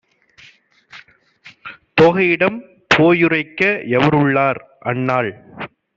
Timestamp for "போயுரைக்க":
2.95-3.61